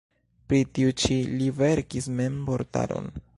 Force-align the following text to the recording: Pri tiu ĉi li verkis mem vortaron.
Pri 0.53 0.61
tiu 0.77 0.93
ĉi 1.03 1.17
li 1.33 1.51
verkis 1.59 2.09
mem 2.21 2.41
vortaron. 2.49 3.13